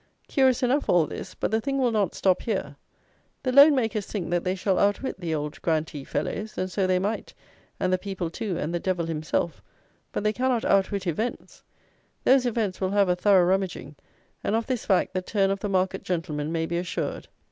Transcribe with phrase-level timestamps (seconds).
[0.27, 2.75] Curious enough all this; but, the thing will not stop here.
[3.43, 6.97] The Loan makers think that they shall outwit the old grantee fellows; and so they
[6.97, 7.35] might,
[7.79, 9.61] and the people too, and the devil himself;
[10.11, 11.61] but they cannot out wit events.
[12.23, 13.95] Those events will have a thorough rummaging;
[14.43, 17.27] and of this fact the "turn of the market" gentlemen may be assured.